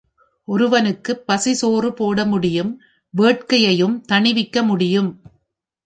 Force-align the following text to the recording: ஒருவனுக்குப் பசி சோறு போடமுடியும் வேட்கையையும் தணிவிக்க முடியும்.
ஒருவனுக்குப் 0.47 1.27
பசி 1.27 1.53
சோறு 1.53 1.89
போடமுடியும் 1.91 2.71
வேட்கையையும் 3.13 4.01
தணிவிக்க 4.11 4.63
முடியும். 4.63 5.11